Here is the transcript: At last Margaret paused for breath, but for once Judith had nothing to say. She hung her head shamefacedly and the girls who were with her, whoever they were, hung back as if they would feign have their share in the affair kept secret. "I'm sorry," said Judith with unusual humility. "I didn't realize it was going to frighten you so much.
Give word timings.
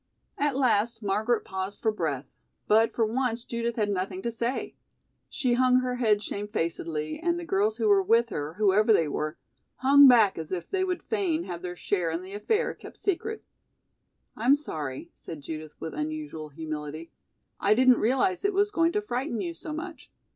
At 0.39 0.55
last 0.55 1.03
Margaret 1.03 1.45
paused 1.45 1.79
for 1.79 1.91
breath, 1.91 2.33
but 2.67 2.91
for 2.91 3.05
once 3.05 3.45
Judith 3.45 3.75
had 3.75 3.91
nothing 3.91 4.23
to 4.23 4.31
say. 4.31 4.75
She 5.29 5.53
hung 5.53 5.81
her 5.81 5.97
head 5.97 6.23
shamefacedly 6.23 7.19
and 7.19 7.39
the 7.39 7.45
girls 7.45 7.77
who 7.77 7.87
were 7.87 8.01
with 8.01 8.29
her, 8.29 8.55
whoever 8.55 8.91
they 8.91 9.07
were, 9.07 9.37
hung 9.75 10.07
back 10.07 10.39
as 10.39 10.51
if 10.51 10.67
they 10.67 10.83
would 10.83 11.03
feign 11.03 11.43
have 11.43 11.61
their 11.61 11.75
share 11.75 12.09
in 12.09 12.23
the 12.23 12.33
affair 12.33 12.73
kept 12.73 12.97
secret. 12.97 13.43
"I'm 14.35 14.55
sorry," 14.55 15.11
said 15.13 15.41
Judith 15.43 15.75
with 15.79 15.93
unusual 15.93 16.49
humility. 16.49 17.11
"I 17.59 17.75
didn't 17.75 17.99
realize 17.99 18.43
it 18.43 18.55
was 18.55 18.71
going 18.71 18.93
to 18.93 19.01
frighten 19.03 19.39
you 19.39 19.53
so 19.53 19.71
much. 19.71 20.11